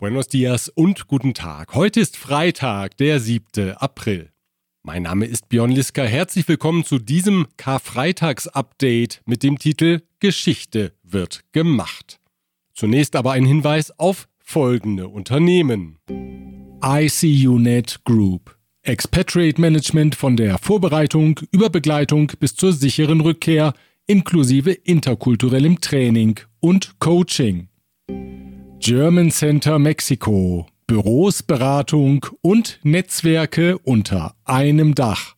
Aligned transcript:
Buenos 0.00 0.28
dias 0.28 0.70
und 0.70 1.08
guten 1.08 1.34
Tag. 1.34 1.74
Heute 1.74 2.00
ist 2.00 2.16
Freitag, 2.16 2.96
der 2.96 3.20
7. 3.20 3.72
April. 3.76 4.30
Mein 4.82 5.02
Name 5.02 5.26
ist 5.26 5.50
Björn 5.50 5.70
Liska. 5.70 6.02
Herzlich 6.04 6.48
willkommen 6.48 6.86
zu 6.86 6.98
diesem 6.98 7.48
Karfreitags-Update 7.58 9.20
mit 9.26 9.42
dem 9.42 9.58
Titel 9.58 10.00
Geschichte 10.18 10.94
wird 11.02 11.42
gemacht. 11.52 12.18
Zunächst 12.72 13.14
aber 13.14 13.32
ein 13.32 13.44
Hinweis 13.44 13.92
auf 13.98 14.26
folgende 14.38 15.06
Unternehmen. 15.06 15.98
ICUNet 16.82 18.02
Group. 18.04 18.56
Expatriate 18.80 19.60
Management 19.60 20.14
von 20.14 20.34
der 20.34 20.56
Vorbereitung 20.56 21.40
über 21.50 21.68
Begleitung 21.68 22.32
bis 22.40 22.54
zur 22.54 22.72
sicheren 22.72 23.20
Rückkehr 23.20 23.74
inklusive 24.06 24.72
interkulturellem 24.72 25.82
Training 25.82 26.40
und 26.58 26.98
Coaching. 27.00 27.68
German 28.80 29.30
Center 29.30 29.78
Mexiko. 29.78 30.66
Büros, 30.86 31.42
Beratung 31.42 32.24
und 32.40 32.80
Netzwerke 32.82 33.76
unter 33.76 34.34
einem 34.46 34.94
Dach. 34.94 35.34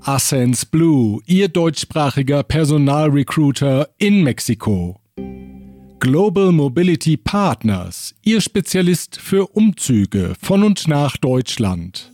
Ascens 0.00 0.64
Blue, 0.64 1.20
Ihr 1.26 1.48
deutschsprachiger 1.48 2.44
Personalrecruiter 2.44 3.88
in 3.98 4.22
Mexiko. 4.22 5.00
Global 5.98 6.52
Mobility 6.52 7.16
Partners, 7.16 8.14
Ihr 8.22 8.40
Spezialist 8.40 9.20
für 9.20 9.48
Umzüge 9.48 10.34
von 10.40 10.62
und 10.62 10.86
nach 10.86 11.16
Deutschland. 11.16 12.12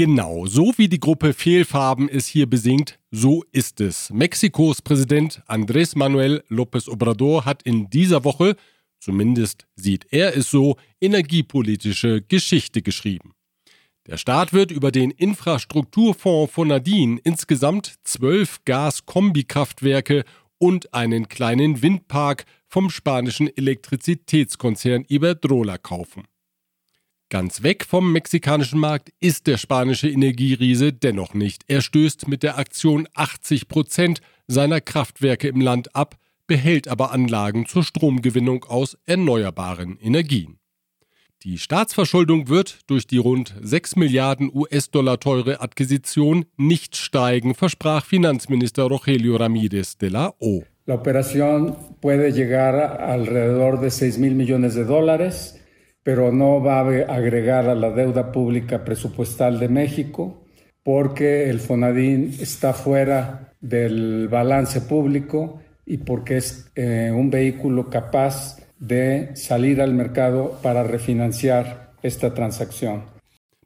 Genau, 0.00 0.46
so 0.46 0.72
wie 0.78 0.88
die 0.88 0.98
Gruppe 0.98 1.34
Fehlfarben 1.34 2.08
es 2.08 2.26
hier 2.26 2.48
besingt, 2.48 2.98
so 3.10 3.44
ist 3.52 3.82
es. 3.82 4.08
Mexikos 4.08 4.80
Präsident 4.80 5.42
Andrés 5.46 5.92
Manuel 5.94 6.42
López 6.48 6.88
Obrador 6.88 7.44
hat 7.44 7.62
in 7.64 7.90
dieser 7.90 8.24
Woche, 8.24 8.56
zumindest 8.98 9.66
sieht 9.76 10.06
er 10.10 10.34
es 10.34 10.50
so, 10.50 10.76
energiepolitische 11.02 12.22
Geschichte 12.22 12.80
geschrieben. 12.80 13.34
Der 14.06 14.16
Staat 14.16 14.54
wird 14.54 14.70
über 14.70 14.90
den 14.90 15.10
Infrastrukturfonds 15.10 16.50
von 16.50 16.68
Nadine 16.68 17.20
insgesamt 17.22 17.96
zwölf 18.02 18.64
Gas-Kombikraftwerke 18.64 20.24
und 20.56 20.94
einen 20.94 21.28
kleinen 21.28 21.82
Windpark 21.82 22.46
vom 22.68 22.88
spanischen 22.88 23.54
Elektrizitätskonzern 23.54 25.04
Iberdrola 25.10 25.76
kaufen. 25.76 26.24
Ganz 27.30 27.62
weg 27.62 27.84
vom 27.84 28.12
mexikanischen 28.12 28.80
Markt 28.80 29.12
ist 29.20 29.46
der 29.46 29.56
spanische 29.56 30.08
Energieriese 30.08 30.92
dennoch 30.92 31.32
nicht. 31.32 31.62
Er 31.68 31.80
stößt 31.80 32.26
mit 32.26 32.42
der 32.42 32.58
Aktion 32.58 33.06
80 33.14 33.68
Prozent 33.68 34.20
seiner 34.48 34.80
Kraftwerke 34.80 35.46
im 35.46 35.60
Land 35.60 35.94
ab, 35.94 36.16
behält 36.48 36.88
aber 36.88 37.12
Anlagen 37.12 37.66
zur 37.66 37.84
Stromgewinnung 37.84 38.64
aus 38.64 38.98
erneuerbaren 39.06 39.96
Energien. 40.00 40.58
Die 41.44 41.58
Staatsverschuldung 41.58 42.48
wird 42.48 42.80
durch 42.88 43.06
die 43.06 43.18
rund 43.18 43.54
6 43.62 43.94
Milliarden 43.94 44.50
US-Dollar 44.52 45.20
teure 45.20 45.60
Akquisition 45.60 46.46
nicht 46.56 46.96
steigen, 46.96 47.54
versprach 47.54 48.04
Finanzminister 48.04 48.82
Rogelio 48.82 49.36
Ramírez 49.36 49.96
de 49.98 50.08
la 50.08 50.34
O. 50.40 50.64
La 50.86 50.96
operación 50.96 51.76
puede 52.00 52.32
llegar 52.32 52.74
alrededor 52.74 53.80
de 53.80 53.90
6 53.90 54.18
mil 54.18 54.34
millones 54.34 54.74
de 54.74 54.84
dólares. 54.84 55.59
Pero 56.10 56.32
no 56.32 56.60
va 56.60 56.80
a 56.80 57.14
agregar 57.14 57.68
a 57.68 57.74
la 57.76 57.92
deuda 57.92 58.32
pública 58.32 58.84
presupuestal 58.84 59.60
de 59.60 59.68
México 59.68 60.42
porque 60.82 61.48
el 61.48 61.60
FONADIN 61.60 62.34
está 62.40 62.72
fuera 62.72 63.54
del 63.60 64.26
balance 64.26 64.80
público 64.80 65.60
y 65.86 65.98
porque 65.98 66.38
es 66.38 66.68
eh, 66.74 67.12
un 67.14 67.30
vehículo 67.30 67.88
capaz 67.88 68.56
de 68.80 69.36
salir 69.36 69.80
al 69.80 69.94
mercado 69.94 70.58
para 70.64 70.82
refinanciar 70.82 71.92
esta 72.02 72.34
transacción. 72.34 73.04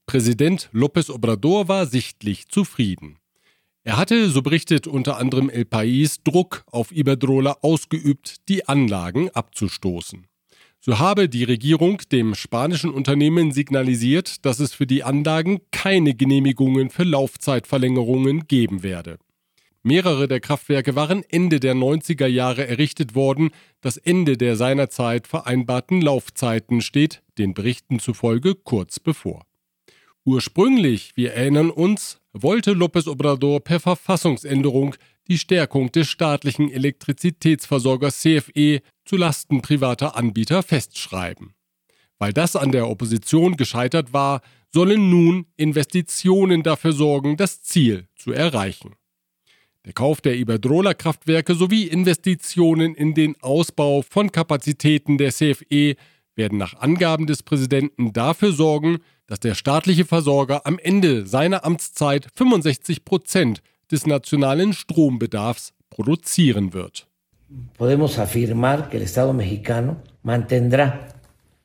Präsident 0.04 0.68
López 0.72 1.08
Obrador 1.08 1.66
war 1.66 1.86
sichtlich 1.86 2.48
zufrieden. 2.48 3.16
Er 3.84 3.96
hatte, 3.96 4.28
so 4.28 4.42
berichtet 4.42 4.86
unter 4.86 5.16
anderem 5.16 5.48
El 5.48 5.64
País, 5.64 6.22
Druck 6.22 6.62
auf 6.70 6.92
Iberdrola 6.92 7.56
ausgeübt, 7.62 8.46
die 8.50 8.68
Anlagen 8.68 9.30
abzustoßen. 9.30 10.26
So 10.86 10.98
habe 10.98 11.30
die 11.30 11.44
Regierung 11.44 12.02
dem 12.12 12.34
spanischen 12.34 12.90
Unternehmen 12.90 13.52
signalisiert, 13.52 14.44
dass 14.44 14.60
es 14.60 14.74
für 14.74 14.86
die 14.86 15.02
Anlagen 15.02 15.62
keine 15.70 16.12
Genehmigungen 16.12 16.90
für 16.90 17.04
Laufzeitverlängerungen 17.04 18.48
geben 18.48 18.82
werde. 18.82 19.16
Mehrere 19.82 20.28
der 20.28 20.40
Kraftwerke 20.40 20.94
waren 20.94 21.24
Ende 21.26 21.58
der 21.58 21.74
90er 21.74 22.26
Jahre 22.26 22.66
errichtet 22.66 23.14
worden. 23.14 23.48
Das 23.80 23.96
Ende 23.96 24.36
der 24.36 24.56
seinerzeit 24.56 25.26
vereinbarten 25.26 26.02
Laufzeiten 26.02 26.82
steht 26.82 27.22
den 27.38 27.54
Berichten 27.54 27.98
zufolge 27.98 28.54
kurz 28.54 29.00
bevor. 29.00 29.46
Ursprünglich, 30.26 31.12
wir 31.14 31.32
erinnern 31.32 31.70
uns, 31.70 32.20
wollte 32.34 32.72
López 32.72 33.08
Obrador 33.08 33.60
per 33.60 33.80
Verfassungsänderung 33.80 34.96
die 35.28 35.38
Stärkung 35.38 35.90
des 35.92 36.10
staatlichen 36.10 36.70
Elektrizitätsversorgers 36.70 38.20
CFE 38.20 38.82
zu 39.04 39.16
Lasten 39.16 39.62
privater 39.62 40.16
Anbieter 40.16 40.62
festschreiben. 40.62 41.54
Weil 42.18 42.32
das 42.32 42.56
an 42.56 42.72
der 42.72 42.88
Opposition 42.88 43.56
gescheitert 43.56 44.12
war, 44.12 44.40
sollen 44.72 45.10
nun 45.10 45.46
Investitionen 45.56 46.62
dafür 46.62 46.92
sorgen, 46.92 47.36
das 47.36 47.62
Ziel 47.62 48.08
zu 48.16 48.32
erreichen. 48.32 48.94
Der 49.84 49.92
Kauf 49.92 50.20
der 50.20 50.36
Iberdrola-Kraftwerke 50.36 51.54
sowie 51.54 51.84
Investitionen 51.84 52.94
in 52.94 53.14
den 53.14 53.40
Ausbau 53.42 54.02
von 54.02 54.32
Kapazitäten 54.32 55.18
der 55.18 55.30
CFE 55.30 55.96
werden 56.36 56.58
nach 56.58 56.74
Angaben 56.74 57.26
des 57.26 57.42
Präsidenten 57.42 58.12
dafür 58.12 58.52
sorgen, 58.52 58.98
dass 59.26 59.40
der 59.40 59.54
staatliche 59.54 60.04
Versorger 60.04 60.66
am 60.66 60.78
Ende 60.78 61.26
seiner 61.26 61.64
Amtszeit 61.64 62.28
65 62.34 63.04
Prozent 63.04 63.62
des 63.90 64.06
nationalen 64.06 64.72
Strombedarfs 64.72 65.74
produzieren 65.90 66.72
wird. 66.72 67.06
Podemos 67.76 68.18
afirmar 68.18 68.88
que 68.88 68.96
el 68.96 69.02
Estado 69.02 69.32
mexicano 69.32 69.98
mantendrá 70.22 71.08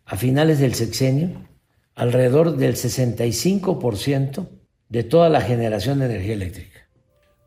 a 0.06 0.18
finales 0.18 0.60
del 0.60 0.74
sexenio 0.74 1.30
alrededor 1.96 2.58
del 2.58 2.76
65% 2.76 4.48
de 4.90 5.04
toda 5.04 5.30
la 5.30 5.42
generación 5.42 6.00
de 6.00 6.06
energía 6.06 6.34
eléctrica. 6.34 6.80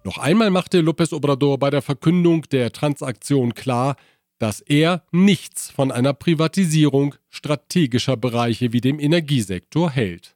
Noch 0.04 0.18
einmal 0.18 0.50
machte 0.50 0.80
López 0.82 1.12
Obrador 1.12 1.58
bei 1.58 1.70
der 1.70 1.80
Verkündung 1.80 2.42
der 2.50 2.72
Transaktion 2.72 3.54
klar, 3.54 3.96
dass 4.38 4.60
er 4.60 5.04
nichts 5.12 5.70
von 5.70 5.92
einer 5.92 6.12
Privatisierung 6.12 7.14
strategischer 7.30 8.16
Bereiche 8.16 8.72
wie 8.72 8.80
dem 8.80 8.98
Energiesektor 8.98 9.90
hält. 9.90 10.34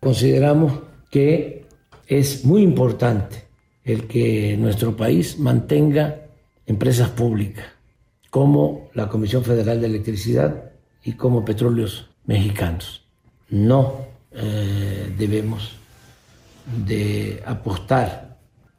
Consideramos 0.00 0.72
que 1.10 1.64
es 2.06 2.44
muy 2.44 2.62
importante 2.62 3.48
el 3.82 4.06
que 4.06 4.56
nuestro 4.56 4.96
país 4.96 5.36
mantenga 5.38 6.27
empresas 6.68 7.08
públicas 7.08 7.66
como 8.30 8.90
la 8.94 9.08
Comisión 9.08 9.42
Federal 9.42 9.80
de 9.80 9.86
Electricidad 9.86 10.70
y 11.02 11.14
como 11.14 11.44
Petróleos 11.44 12.10
Mexicanos. 12.26 13.02
No 13.48 14.06
eh, 14.32 15.12
debemos 15.16 15.72
de 16.86 17.42
apostar 17.46 18.36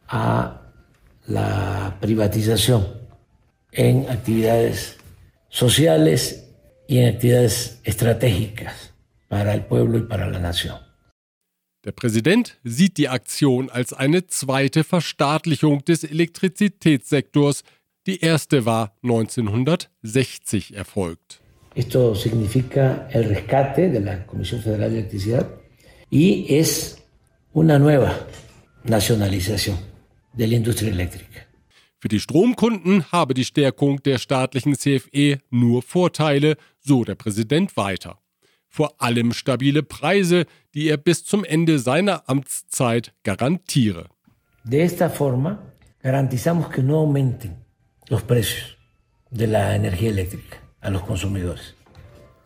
a 0.08 0.62
la 1.28 1.98
privatización 2.00 2.88
en 3.72 4.08
actividades 4.10 4.98
sociales 5.50 6.46
y 6.88 7.00
en 7.00 7.16
actividades 7.16 7.80
estratégicas 7.84 8.94
para 9.28 9.54
el 9.54 9.66
pueblo 9.66 9.98
y 9.98 10.04
para 10.04 10.30
la 10.30 10.40
nación. 10.40 10.78
Der 11.86 11.94
Präsident 11.94 12.58
sieht 12.66 12.98
die 12.98 13.08
Aktion 13.08 13.70
als 13.70 13.94
eine 13.94 14.28
zweite 14.28 14.84
Verstaatlichung 14.84 15.86
des 15.86 16.04
Elektrizitätssektors. 16.04 17.64
Die 18.10 18.22
erste 18.22 18.66
war 18.66 18.92
1960 19.04 20.76
erfolgt. 20.76 21.42
Esto 21.76 22.16
significa 22.16 23.08
el 23.12 23.26
rescate 23.26 23.90
de 23.90 24.00
la 24.00 24.26
Comisión 24.26 24.62
Federal 24.64 24.90
de 24.90 24.98
Electricidad 24.98 25.48
y 26.10 26.56
es 26.56 26.98
una 27.54 27.78
nueva 27.78 28.12
nacionalización 28.84 29.78
de 30.34 30.48
la 30.48 30.56
industria 30.56 30.90
eléctrica. 30.90 31.42
Für 32.00 32.08
die 32.08 32.20
Stromkunden 32.20 33.12
habe 33.12 33.36
die 33.36 33.46
Stärkung 33.46 34.02
der 34.02 34.18
staatlichen 34.18 34.74
CFE 34.74 35.38
nur 35.52 35.84
Vorteile, 35.84 36.58
so 36.80 37.04
der 37.04 37.14
Präsident 37.14 37.78
weiter 37.78 38.18
vor 38.72 38.94
allem 39.00 39.34
stabile 39.34 39.84
Preise, 39.84 40.46
die 40.74 40.88
er 40.88 40.98
bis 40.98 41.26
zum 41.26 41.44
Ende 41.44 41.78
seiner 41.78 42.24
Amtszeit 42.28 43.14
garantiere. 43.24 44.08
De 44.64 44.82
esta 44.82 45.10
forma 45.10 45.60
garantizamos 46.02 46.70
que 46.70 46.82
no 46.82 46.98
aumenten 46.98 47.59
los 48.10 48.24
precios 48.24 48.78
de 49.30 49.48
la 49.48 49.76
energía 49.76 50.10
eléctrica 50.10 50.58
a 50.82 50.90
los 50.90 51.04
consumidores. 51.04 51.76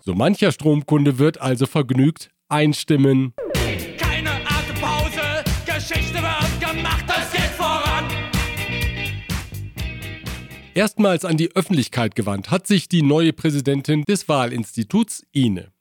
So 0.02 0.14
mancher 0.14 0.52
Stromkunde 0.52 1.18
wird 1.18 1.40
also 1.42 1.66
vergnügt 1.66 2.30
einstimmen. 2.50 3.34
Keine 3.98 4.32
Atempause, 4.46 5.44
Geschichte 5.66 6.16
wird 6.16 6.60
gemacht, 6.60 7.06
es 7.08 7.32
geht 7.32 7.52
voran. 7.58 8.06
Erstmals 10.76 11.24
an 11.24 11.38
die 11.38 11.56
Öffentlichkeit 11.56 12.16
gewandt 12.16 12.52
hat 12.52 12.68
sich 12.68 12.90
die 12.90 13.02
neue 13.02 13.32
Präsidentin 13.32 14.04
des 14.04 14.28
Wahlinstituts 14.28 15.26
INE. 15.32 15.72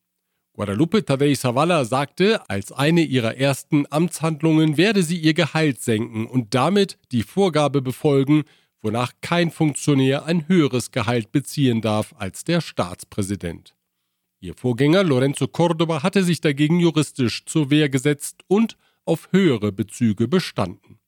Guadalupe 0.54 1.04
Tadei 1.04 1.34
Zavala 1.34 1.84
sagte, 1.84 2.42
als 2.48 2.72
eine 2.72 3.00
ihrer 3.00 3.38
ersten 3.38 3.86
Amtshandlungen 3.90 4.76
werde 4.76 5.02
sie 5.02 5.16
ihr 5.16 5.32
Gehalt 5.34 5.80
senken 5.80 6.26
und 6.26 6.54
damit 6.54 6.98
die 7.10 7.22
Vorgabe 7.22 7.80
befolgen, 7.80 8.44
wonach 8.82 9.12
kein 9.20 9.50
Funktionär 9.50 10.26
ein 10.26 10.48
höheres 10.48 10.90
Gehalt 10.90 11.32
beziehen 11.32 11.80
darf 11.80 12.14
als 12.18 12.44
der 12.44 12.60
Staatspräsident. 12.60 13.74
Ihr 14.40 14.54
Vorgänger 14.54 15.04
Lorenzo 15.04 15.44
Córdoba 15.44 16.02
hatte 16.02 16.24
sich 16.24 16.40
dagegen 16.40 16.80
juristisch 16.80 17.44
zur 17.46 17.70
Wehr 17.70 17.88
gesetzt 17.88 18.42
und 18.48 18.76
auf 19.04 19.28
höhere 19.30 19.72
Bezüge 19.72 20.26
bestanden. 20.26 20.98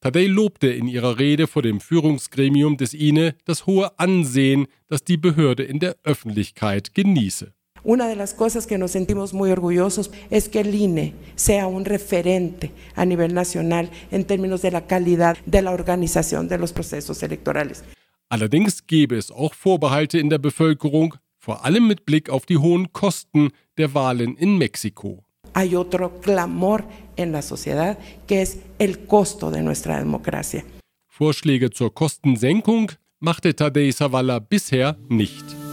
Tadei 0.00 0.26
lobte 0.26 0.68
in 0.68 0.86
ihrer 0.86 1.18
Rede 1.18 1.48
vor 1.48 1.62
dem 1.62 1.80
Führungsgremium 1.80 2.76
des 2.76 2.94
INE 2.94 3.34
das 3.44 3.66
hohe 3.66 3.98
Ansehen, 3.98 4.68
das 4.86 5.02
die 5.02 5.16
Behörde 5.16 5.64
in 5.64 5.80
der 5.80 5.96
Öffentlichkeit 6.04 6.94
genieße. 6.94 7.52
Una 7.84 8.08
de 8.08 8.16
las 8.16 8.34
cosas 8.34 8.66
que 8.66 8.78
nos 8.78 8.92
sentimos 8.92 9.32
muy 9.34 9.50
orgullosos 9.50 10.10
es 10.30 10.48
que 10.48 10.60
el 10.60 10.74
INE 10.74 11.14
sea 11.36 11.66
un 11.66 11.84
referente 11.84 12.72
a 12.94 13.04
nivel 13.04 13.34
nacional 13.34 13.90
en 14.10 14.24
términos 14.24 14.62
de 14.62 14.70
la 14.70 14.86
calidad 14.86 15.36
de 15.46 15.62
la 15.62 15.70
organización 15.70 16.48
de 16.48 16.58
los 16.58 16.72
procesos 16.72 17.22
electorales. 17.22 17.84
Allerdings 18.30 18.82
gebe 18.86 19.16
es 19.16 19.30
auch 19.30 19.54
Vorbehalte 19.54 20.18
in 20.18 20.28
der 20.28 20.38
Bevölkerung, 20.38 21.14
vor 21.38 21.64
allem 21.64 21.86
mit 21.86 22.04
Blick 22.04 22.28
auf 22.28 22.44
die 22.44 22.58
hohen 22.58 22.92
Kosten 22.92 23.50
der 23.78 23.94
Wahlen 23.94 24.36
in 24.36 24.58
Mexiko. 24.58 25.24
Hay 25.54 25.74
otro 25.74 26.20
clamor 26.20 26.84
en 27.16 27.32
la 27.32 27.40
sociedad 27.40 27.96
que 28.26 28.42
es 28.42 28.58
el 28.78 29.06
costo 29.06 29.50
de 29.50 29.62
nuestra 29.62 29.98
democracia. 29.98 30.64
Vorschläge 31.08 31.70
zur 31.70 31.94
Kostensenkung 31.94 32.92
machte 33.18 33.54
Tadei 33.54 33.90
Zavala 33.92 34.38
bisher 34.38 34.96
nicht. 35.08 35.67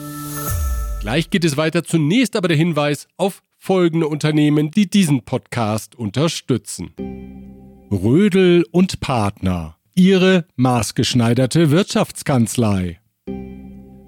Gleich 1.05 1.29
geht 1.29 1.45
es 1.45 1.55
weiter. 1.55 1.83
Zunächst 1.83 2.35
aber 2.35 2.47
der 2.47 2.57
Hinweis 2.57 3.07
auf 3.15 3.43
folgende 3.59 4.07
Unternehmen, 4.07 4.71
die 4.71 4.89
diesen 4.89 5.21
Podcast 5.21 5.93
unterstützen. 5.93 6.95
Rödel 7.91 8.65
und 8.71 9.01
Partner. 9.01 9.77
Ihre 9.93 10.47
maßgeschneiderte 10.55 11.69
Wirtschaftskanzlei. 11.69 13.01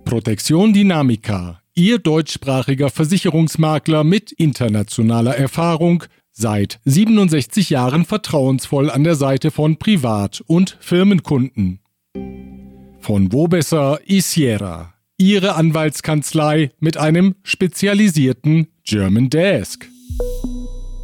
Protection 0.06 0.74
Dynamica. 0.74 1.62
Ihr 1.76 2.00
deutschsprachiger 2.00 2.90
Versicherungsmakler 2.90 4.04
mit 4.04 4.32
internationaler 4.32 5.38
Erfahrung, 5.38 6.04
seit 6.32 6.80
67 6.86 7.70
Jahren 7.70 8.06
vertrauensvoll 8.06 8.90
an 8.90 9.04
der 9.04 9.14
Seite 9.14 9.52
von 9.52 9.78
Privat- 9.78 10.42
und 10.48 10.78
Firmenkunden. 10.80 11.80
Von 13.00 13.32
wo 13.32 13.48
besser 13.48 14.00
Isiera, 14.08 14.96
ihre 15.20 15.56
Anwaltskanzlei 15.56 16.72
mit 16.80 16.98
einem 16.98 17.36
spezialisierten 17.44 18.68
German 18.84 19.30
Desk. 19.30 19.90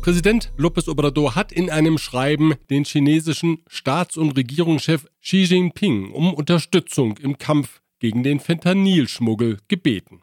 Präsident 0.02 0.52
López 0.58 0.88
Obrador 0.88 1.36
hat 1.36 1.52
in 1.52 1.70
einem 1.70 1.98
Schreiben 1.98 2.54
den 2.70 2.84
chinesischen 2.84 3.64
Staats- 3.68 4.18
und 4.18 4.38
Regierungschef 4.38 5.08
Xi 5.22 5.44
Jinping 5.44 6.12
um 6.12 6.34
Unterstützung 6.34 7.18
im 7.18 7.38
Kampf 7.38 7.82
gegen 8.00 8.22
den 8.22 8.40
Fentanylschmuggel 8.40 9.58
gebeten. 9.68 10.22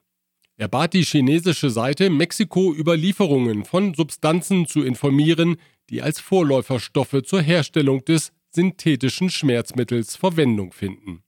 Er 0.56 0.68
bat 0.68 0.92
die 0.92 1.02
chinesische 1.04 1.70
Seite, 1.70 2.10
Mexiko 2.10 2.72
über 2.72 2.96
Lieferungen 2.96 3.64
von 3.64 3.94
Substanzen 3.94 4.66
zu 4.66 4.82
informieren, 4.82 5.56
die 5.88 6.02
als 6.02 6.20
Vorläuferstoffe 6.20 7.22
zur 7.24 7.40
Herstellung 7.40 8.04
des 8.04 8.32
synthetischen 8.50 9.30
Schmerzmittels 9.30 10.16
Verwendung 10.16 10.72
finden. 10.72 11.22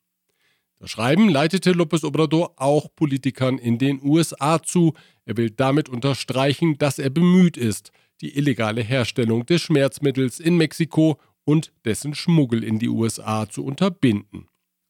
Das 0.83 0.91
Schreiben 0.91 1.29
leitete 1.29 1.71
López 1.71 2.05
Obrador 2.05 2.55
auch 2.57 2.89
Politikern 2.97 3.57
in 3.57 3.79
den 3.79 4.03
USA 4.03 4.61
zu. 4.61 4.95
Er 5.25 5.37
will 5.37 5.49
damit 5.49 5.89
unterstreichen, 5.89 6.77
dass 6.77 6.99
er 6.99 7.09
bemüht 7.09 7.57
ist, 7.57 7.93
die 8.21 8.37
illegale 8.37 8.83
Herstellung 8.83 9.47
des 9.47 9.63
Schmerzmittels 9.63 10.41
in 10.41 10.57
Mexiko 10.57 11.21
und 11.45 11.73
dessen 11.85 12.17
Schmuggel 12.17 12.65
in 12.65 12.81
die 12.81 12.89
USA 12.89 13.49
zu 13.49 13.65
unterbinden. 13.65 14.49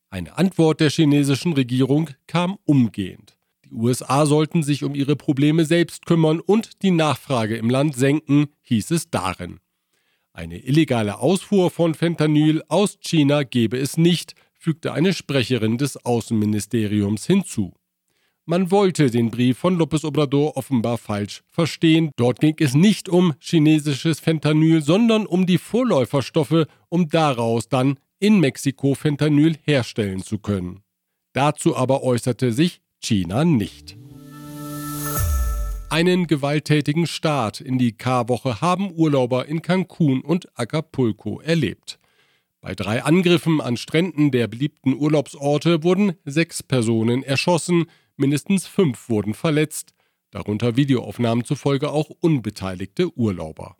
Eine 0.08 0.38
Antwort 0.38 0.80
der 0.80 0.88
chinesischen 0.88 1.52
Regierung 1.52 2.08
kam 2.26 2.56
umgehend. 2.64 3.36
Die 3.66 3.72
USA 3.72 4.24
sollten 4.24 4.62
sich 4.62 4.84
um 4.84 4.94
ihre 4.94 5.14
Probleme 5.14 5.66
selbst 5.66 6.06
kümmern 6.06 6.40
und 6.40 6.82
die 6.82 6.90
Nachfrage 6.90 7.56
im 7.56 7.68
Land 7.68 7.96
senken, 7.96 8.46
hieß 8.62 8.92
es 8.92 9.10
darin. 9.10 9.60
Eine 10.32 10.56
illegale 10.64 11.18
Ausfuhr 11.18 11.70
von 11.70 11.92
Fentanyl 11.92 12.62
aus 12.68 12.96
China 13.02 13.42
gebe 13.42 13.76
es 13.76 13.98
nicht, 13.98 14.34
fügte 14.62 14.92
eine 14.92 15.12
Sprecherin 15.12 15.76
des 15.76 16.04
Außenministeriums 16.06 17.26
hinzu. 17.26 17.74
Man 18.44 18.70
wollte 18.70 19.10
den 19.10 19.30
Brief 19.30 19.58
von 19.58 19.76
López 19.76 20.04
Obrador 20.04 20.56
offenbar 20.56 20.98
falsch 20.98 21.42
verstehen. 21.48 22.12
Dort 22.16 22.40
ging 22.40 22.54
es 22.60 22.72
nicht 22.72 23.08
um 23.08 23.34
chinesisches 23.40 24.20
Fentanyl, 24.20 24.80
sondern 24.80 25.26
um 25.26 25.46
die 25.46 25.58
Vorläuferstoffe, 25.58 26.66
um 26.88 27.08
daraus 27.08 27.68
dann 27.68 27.98
in 28.20 28.38
Mexiko 28.38 28.94
Fentanyl 28.94 29.56
herstellen 29.64 30.22
zu 30.22 30.38
können. 30.38 30.82
Dazu 31.32 31.76
aber 31.76 32.04
äußerte 32.04 32.52
sich 32.52 32.80
China 33.00 33.44
nicht. 33.44 33.96
Einen 35.90 36.28
gewalttätigen 36.28 37.08
Start 37.08 37.60
in 37.60 37.78
die 37.78 37.92
Karwoche 37.92 38.60
haben 38.60 38.92
Urlauber 38.92 39.46
in 39.46 39.60
Cancun 39.60 40.20
und 40.20 40.48
Acapulco 40.56 41.40
erlebt. 41.40 41.98
Bei 42.62 42.76
drei 42.76 43.02
Angriffen 43.02 43.60
an 43.60 43.76
Stränden 43.76 44.30
der 44.30 44.46
beliebten 44.46 44.94
Urlaubsorte 44.94 45.82
wurden 45.82 46.12
sechs 46.24 46.62
Personen 46.62 47.24
erschossen, 47.24 47.86
mindestens 48.16 48.68
fünf 48.68 49.08
wurden 49.08 49.34
verletzt, 49.34 49.94
darunter 50.30 50.76
Videoaufnahmen 50.76 51.44
zufolge 51.44 51.90
auch 51.90 52.08
unbeteiligte 52.20 53.12
Urlauber. 53.18 53.76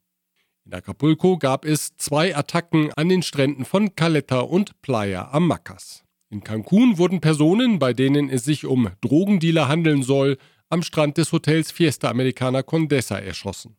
In 0.65 0.75
Acapulco 0.75 1.39
gab 1.39 1.65
es 1.65 1.97
zwei 1.97 2.37
Attacken 2.37 2.93
an 2.95 3.09
den 3.09 3.23
Stränden 3.23 3.65
von 3.65 3.95
Caleta 3.95 4.41
und 4.41 4.83
Playa 4.83 5.31
Amacas. 5.31 6.03
In 6.29 6.43
Cancun 6.43 6.99
wurden 6.99 7.21
Personen, 7.21 7.79
bei 7.79 7.93
denen 7.93 8.29
es 8.29 8.45
sich 8.45 8.67
um 8.67 8.91
Drogendealer 9.01 9.69
handeln 9.69 10.03
soll, 10.03 10.39
am 10.71 10.83
Strand 10.83 11.19
des 11.19 11.31
Hotels 11.31 11.71
Fiesta 11.71 12.11
Americana 12.11 12.63
Condesa 12.65 13.17
erschossen. 13.19 13.77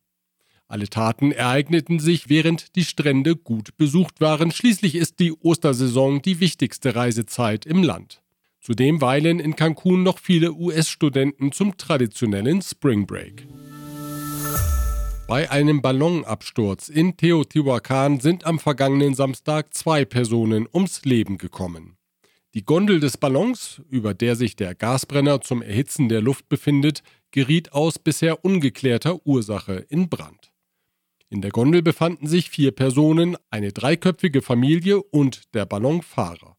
Alle 0.74 0.90
Taten 0.90 1.32
ereigneten 1.32 2.00
sich, 2.00 2.30
während 2.30 2.76
die 2.76 2.84
Strände 2.84 3.36
gut 3.36 3.78
besucht 3.78 4.22
waren. 4.22 4.50
Schließlich 4.50 4.96
ist 4.96 5.20
die 5.20 5.32
Ostersaison 5.32 6.24
die 6.24 6.40
wichtigste 6.40 6.96
Reisezeit 6.96 7.68
im 7.68 7.84
Land. 7.84 8.24
Zudem 8.60 9.00
weilen 9.00 9.40
in 9.40 9.56
Cancun 9.56 10.02
noch 10.02 10.18
viele 10.18 10.52
US-Studenten 10.52 11.52
zum 11.52 11.78
traditionellen 11.78 12.64
Spring 12.64 13.06
Break. 13.06 13.48
Bei 15.28 15.52
einem 15.52 15.84
Ballonabsturz 15.84 16.90
in 16.90 17.18
Teotihuacan 17.18 18.20
sind 18.20 18.44
am 18.48 18.58
vergangenen 18.58 19.14
Samstag 19.14 19.76
zwei 19.76 20.06
Personen 20.06 20.68
ums 20.74 21.06
Leben 21.06 21.38
gekommen. 21.38 21.98
Die 22.56 22.66
Gondel 22.66 23.00
des 23.00 23.18
Ballons, 23.18 23.80
über 23.92 24.16
der 24.16 24.36
sich 24.36 24.56
der 24.56 24.74
Gasbrenner 24.74 25.42
zum 25.42 25.62
Erhitzen 25.62 26.10
der 26.10 26.22
Luft 26.22 26.50
befindet, 26.50 27.04
geriet 27.30 27.74
aus 27.74 28.00
bisher 28.00 28.44
ungeklärter 28.44 29.24
Ursache 29.24 29.86
in 29.88 30.10
Brand. 30.10 30.53
In 31.34 31.42
der 31.42 31.50
Gondel 31.50 31.82
befanden 31.82 32.28
sich 32.28 32.52
vier 32.52 32.72
Personen, 32.72 33.36
eine 33.50 33.72
dreiköpfige 33.72 34.44
Familie 34.44 35.02
und 35.02 35.56
der 35.56 35.66
Ballonfahrer. 35.66 36.58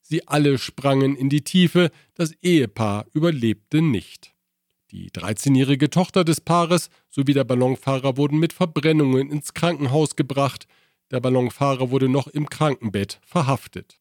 Sie 0.00 0.26
alle 0.26 0.56
sprangen 0.56 1.16
in 1.16 1.28
die 1.28 1.42
Tiefe, 1.42 1.90
das 2.14 2.32
Ehepaar 2.40 3.04
überlebte 3.12 3.82
nicht. 3.82 4.32
Die 4.90 5.10
13-jährige 5.10 5.90
Tochter 5.90 6.24
des 6.24 6.40
Paares 6.40 6.88
sowie 7.10 7.34
der 7.34 7.44
Ballonfahrer 7.44 8.16
wurden 8.16 8.38
mit 8.38 8.54
Verbrennungen 8.54 9.30
ins 9.30 9.52
Krankenhaus 9.52 10.16
gebracht, 10.16 10.66
der 11.10 11.20
Ballonfahrer 11.20 11.90
wurde 11.90 12.08
noch 12.08 12.26
im 12.26 12.48
Krankenbett 12.48 13.20
verhaftet. 13.22 14.00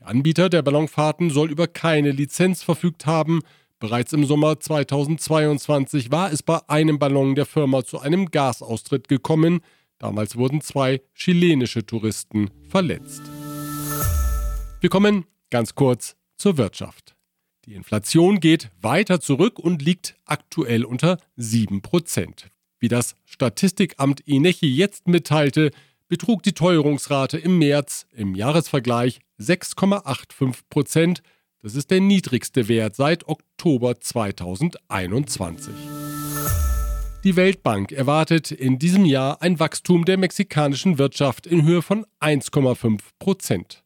Der 0.00 0.08
Anbieter 0.08 0.48
der 0.48 0.62
Ballonfahrten 0.62 1.30
soll 1.30 1.52
über 1.52 1.68
keine 1.68 2.10
Lizenz 2.10 2.64
verfügt 2.64 3.06
haben, 3.06 3.42
Bereits 3.82 4.12
im 4.12 4.24
Sommer 4.24 4.60
2022 4.60 6.12
war 6.12 6.30
es 6.32 6.44
bei 6.44 6.60
einem 6.68 7.00
Ballon 7.00 7.34
der 7.34 7.46
Firma 7.46 7.84
zu 7.84 7.98
einem 7.98 8.30
Gasaustritt 8.30 9.08
gekommen. 9.08 9.60
Damals 9.98 10.36
wurden 10.36 10.60
zwei 10.60 11.00
chilenische 11.14 11.84
Touristen 11.84 12.52
verletzt. 12.68 13.22
Wir 14.80 14.88
kommen 14.88 15.24
ganz 15.50 15.74
kurz 15.74 16.14
zur 16.36 16.58
Wirtschaft. 16.58 17.16
Die 17.64 17.74
Inflation 17.74 18.38
geht 18.38 18.70
weiter 18.80 19.18
zurück 19.18 19.58
und 19.58 19.82
liegt 19.82 20.14
aktuell 20.26 20.84
unter 20.84 21.18
7%. 21.36 22.44
Wie 22.78 22.86
das 22.86 23.16
Statistikamt 23.24 24.20
INECHI 24.20 24.72
jetzt 24.72 25.08
mitteilte, 25.08 25.72
betrug 26.06 26.44
die 26.44 26.52
Teuerungsrate 26.52 27.36
im 27.36 27.58
März 27.58 28.06
im 28.12 28.36
Jahresvergleich 28.36 29.18
6,85 29.40 30.54
Prozent 30.70 31.22
das 31.62 31.76
ist 31.76 31.90
der 31.92 32.00
niedrigste 32.00 32.66
Wert 32.68 32.96
seit 32.96 33.28
Oktober 33.28 34.00
2021. 34.00 35.72
Die 37.22 37.36
Weltbank 37.36 37.92
erwartet 37.92 38.50
in 38.50 38.80
diesem 38.80 39.04
Jahr 39.04 39.40
ein 39.42 39.60
Wachstum 39.60 40.04
der 40.04 40.18
mexikanischen 40.18 40.98
Wirtschaft 40.98 41.46
in 41.46 41.62
Höhe 41.64 41.80
von 41.80 42.04
1,5 42.20 42.98
Prozent. 43.20 43.84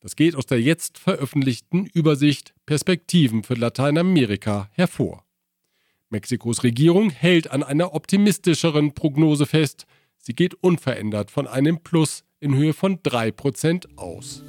Das 0.00 0.14
geht 0.14 0.36
aus 0.36 0.44
der 0.44 0.60
jetzt 0.60 0.98
veröffentlichten 0.98 1.86
Übersicht 1.86 2.54
Perspektiven 2.66 3.44
für 3.44 3.54
Lateinamerika 3.54 4.68
hervor. 4.72 5.24
Mexikos 6.10 6.62
Regierung 6.64 7.08
hält 7.08 7.50
an 7.50 7.62
einer 7.62 7.94
optimistischeren 7.94 8.92
Prognose 8.92 9.46
fest. 9.46 9.86
Sie 10.18 10.34
geht 10.34 10.54
unverändert 10.54 11.30
von 11.30 11.46
einem 11.46 11.80
Plus 11.80 12.24
in 12.40 12.54
Höhe 12.54 12.74
von 12.74 12.98
3% 12.98 13.96
aus. 13.96 14.44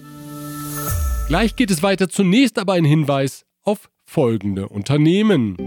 Gleich 1.28 1.58
geht 1.58 1.72
es 1.72 1.84
weiter. 1.84 2.08
Zunächst 2.08 2.58
aber 2.58 2.74
ein 2.74 2.86
Hinweis 2.86 3.46
auf 3.64 3.90
folgende 4.06 4.70
Unternehmen. 4.70 5.58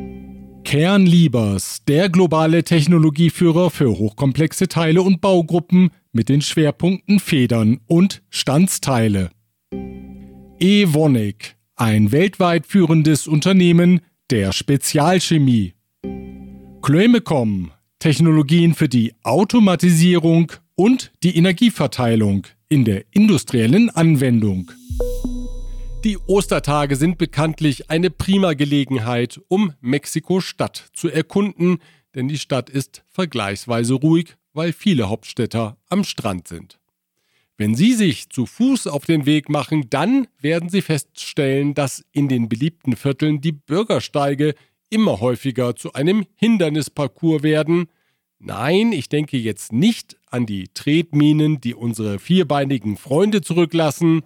Kernliebers, 0.65 1.85
der 1.87 2.09
globale 2.09 2.65
Technologieführer 2.65 3.71
für 3.71 3.91
hochkomplexe 3.91 4.69
Teile 4.69 5.03
und 5.03 5.21
Baugruppen 5.21 5.91
mit 6.13 6.31
den 6.31 6.41
Schwerpunkten 6.41 7.21
Federn 7.21 7.81
und 7.87 8.23
Standsteile. 8.31 9.31
Evonik, 10.59 11.57
ein 11.77 12.11
weltweit 12.11 12.67
führendes 12.67 13.27
Unternehmen 13.27 14.01
der 14.31 14.53
Spezialchemie. 14.53 15.75
Chloemecom, 16.83 17.71
Technologien 17.99 18.75
für 18.75 18.89
die 18.89 19.13
Automatisierung 19.25 20.53
und 20.75 21.13
die 21.23 21.37
Energieverteilung 21.37 22.47
in 22.71 22.87
der 22.87 23.05
industriellen 23.11 23.91
Anwendung. 23.91 24.71
Die 26.05 26.17
Ostertage 26.17 26.97
sind 26.97 27.19
bekanntlich 27.19 27.91
eine 27.91 28.09
prima 28.09 28.55
Gelegenheit, 28.55 29.39
um 29.49 29.75
Mexiko-Stadt 29.83 30.89
zu 30.95 31.11
erkunden, 31.11 31.77
denn 32.15 32.27
die 32.27 32.39
Stadt 32.39 32.71
ist 32.71 33.05
vergleichsweise 33.11 33.93
ruhig, 33.93 34.37
weil 34.55 34.73
viele 34.73 35.11
Hauptstädter 35.11 35.77
am 35.91 36.05
Strand 36.05 36.49
sind. 36.49 36.81
Wenn 37.59 37.75
Sie 37.75 37.93
sich 37.93 38.31
zu 38.31 38.47
Fuß 38.47 38.87
auf 38.87 39.05
den 39.05 39.27
Weg 39.27 39.51
machen, 39.51 39.89
dann 39.91 40.27
werden 40.41 40.71
Sie 40.71 40.81
feststellen, 40.81 41.75
dass 41.75 42.03
in 42.13 42.29
den 42.29 42.49
beliebten 42.49 42.97
Vierteln 42.97 43.43
die 43.43 43.53
Bürgersteige 43.53 44.55
immer 44.89 45.21
häufiger 45.21 45.77
zu 45.77 45.93
einem 45.93 46.25
Hindernisparcours 46.37 47.43
werden. 47.43 47.89
Nein, 48.39 48.93
ich 48.93 49.11
denke 49.11 49.37
jetzt 49.37 49.71
nicht 49.71 50.17
an 50.31 50.47
die 50.47 50.69
Tretminen, 50.73 51.61
die 51.61 51.75
unsere 51.75 52.19
vierbeinigen 52.19 52.97
Freunde 52.97 53.43
zurücklassen 53.43 54.23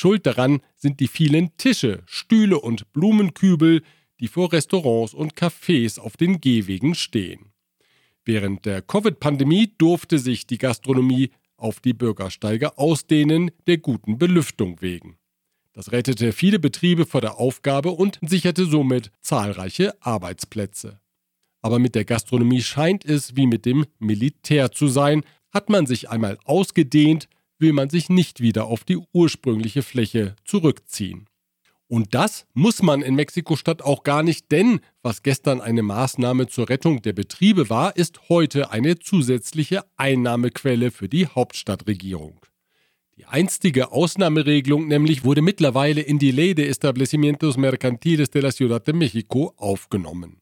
Schuld 0.00 0.26
daran 0.26 0.60
sind 0.76 1.00
die 1.00 1.08
vielen 1.08 1.56
Tische, 1.56 2.04
Stühle 2.06 2.60
und 2.60 2.92
Blumenkübel, 2.92 3.82
die 4.20 4.28
vor 4.28 4.52
Restaurants 4.52 5.12
und 5.12 5.34
Cafés 5.34 5.98
auf 5.98 6.16
den 6.16 6.40
Gehwegen 6.40 6.94
stehen. 6.94 7.50
Während 8.24 8.64
der 8.64 8.80
Covid-Pandemie 8.80 9.72
durfte 9.76 10.20
sich 10.20 10.46
die 10.46 10.58
Gastronomie 10.58 11.30
auf 11.56 11.80
die 11.80 11.94
Bürgersteige 11.94 12.78
ausdehnen, 12.78 13.50
der 13.66 13.78
guten 13.78 14.18
Belüftung 14.18 14.80
wegen. 14.80 15.18
Das 15.72 15.90
rettete 15.90 16.30
viele 16.32 16.60
Betriebe 16.60 17.04
vor 17.04 17.20
der 17.20 17.40
Aufgabe 17.40 17.90
und 17.90 18.20
sicherte 18.22 18.66
somit 18.66 19.10
zahlreiche 19.20 20.00
Arbeitsplätze. 20.00 21.00
Aber 21.60 21.80
mit 21.80 21.96
der 21.96 22.04
Gastronomie 22.04 22.62
scheint 22.62 23.04
es 23.04 23.34
wie 23.34 23.48
mit 23.48 23.66
dem 23.66 23.84
Militär 23.98 24.70
zu 24.70 24.86
sein, 24.86 25.24
hat 25.50 25.70
man 25.70 25.86
sich 25.86 26.08
einmal 26.08 26.38
ausgedehnt, 26.44 27.28
will 27.58 27.72
man 27.72 27.90
sich 27.90 28.08
nicht 28.08 28.40
wieder 28.40 28.66
auf 28.66 28.84
die 28.84 28.98
ursprüngliche 29.12 29.82
Fläche 29.82 30.36
zurückziehen. 30.44 31.28
Und 31.88 32.14
das 32.14 32.46
muss 32.52 32.82
man 32.82 33.00
in 33.00 33.14
Mexiko-Stadt 33.14 33.80
auch 33.80 34.02
gar 34.02 34.22
nicht, 34.22 34.52
denn 34.52 34.80
was 35.02 35.22
gestern 35.22 35.62
eine 35.62 35.82
Maßnahme 35.82 36.46
zur 36.46 36.68
Rettung 36.68 37.00
der 37.00 37.14
Betriebe 37.14 37.70
war, 37.70 37.96
ist 37.96 38.28
heute 38.28 38.70
eine 38.70 38.98
zusätzliche 38.98 39.84
Einnahmequelle 39.96 40.90
für 40.90 41.08
die 41.08 41.26
Hauptstadtregierung. 41.26 42.40
Die 43.16 43.24
einstige 43.24 43.90
Ausnahmeregelung 43.90 44.86
nämlich 44.86 45.24
wurde 45.24 45.40
mittlerweile 45.40 46.02
in 46.02 46.18
die 46.18 46.30
Ley 46.30 46.54
de 46.54 46.68
Establecimientos 46.68 47.56
Mercantiles 47.56 48.30
de 48.30 48.42
la 48.42 48.52
Ciudad 48.52 48.86
de 48.86 48.94
México 48.94 49.54
aufgenommen. 49.56 50.40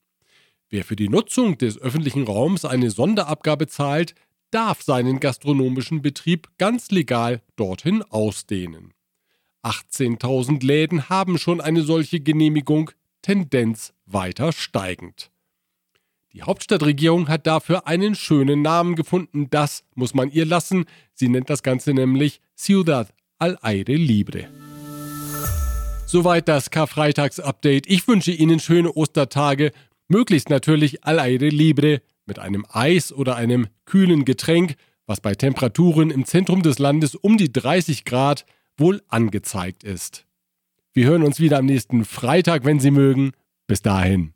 Wer 0.68 0.84
für 0.84 0.96
die 0.96 1.08
Nutzung 1.08 1.56
des 1.56 1.80
öffentlichen 1.80 2.24
Raums 2.24 2.64
eine 2.64 2.90
Sonderabgabe 2.90 3.68
zahlt, 3.68 4.14
darf 4.56 4.80
seinen 4.80 5.20
gastronomischen 5.20 6.00
Betrieb 6.00 6.48
ganz 6.56 6.90
legal 6.90 7.42
dorthin 7.56 8.02
ausdehnen. 8.02 8.94
18.000 9.62 10.64
Läden 10.64 11.10
haben 11.10 11.36
schon 11.36 11.60
eine 11.60 11.82
solche 11.82 12.20
Genehmigung, 12.20 12.90
Tendenz 13.20 13.92
weiter 14.06 14.52
steigend. 14.52 15.30
Die 16.32 16.42
Hauptstadtregierung 16.42 17.28
hat 17.28 17.46
dafür 17.46 17.86
einen 17.86 18.14
schönen 18.14 18.62
Namen 18.62 18.96
gefunden, 18.96 19.50
das 19.50 19.84
muss 19.94 20.14
man 20.14 20.30
ihr 20.30 20.46
lassen. 20.46 20.86
Sie 21.12 21.28
nennt 21.28 21.50
das 21.50 21.62
Ganze 21.62 21.92
nämlich 21.92 22.40
Ciudad 22.56 23.12
al 23.38 23.58
Aire 23.60 23.94
Libre. 23.94 24.48
Soweit 26.06 26.48
das 26.48 26.70
Karfreitags-Update. 26.70 27.88
Ich 27.88 28.08
wünsche 28.08 28.32
Ihnen 28.32 28.58
schöne 28.58 28.90
Ostertage, 28.90 29.72
möglichst 30.08 30.48
natürlich 30.48 31.04
al 31.04 31.18
Aire 31.18 31.50
Libre 31.50 32.00
mit 32.26 32.38
einem 32.38 32.66
Eis 32.68 33.12
oder 33.12 33.36
einem 33.36 33.68
kühlen 33.84 34.24
Getränk, 34.24 34.76
was 35.06 35.20
bei 35.20 35.34
Temperaturen 35.34 36.10
im 36.10 36.24
Zentrum 36.24 36.62
des 36.62 36.78
Landes 36.78 37.14
um 37.14 37.36
die 37.36 37.52
30 37.52 38.04
Grad 38.04 38.44
wohl 38.76 39.02
angezeigt 39.08 39.84
ist. 39.84 40.26
Wir 40.92 41.06
hören 41.06 41.22
uns 41.22 41.40
wieder 41.40 41.58
am 41.58 41.66
nächsten 41.66 42.04
Freitag, 42.04 42.64
wenn 42.64 42.80
Sie 42.80 42.90
mögen. 42.90 43.32
Bis 43.66 43.82
dahin. 43.82 44.35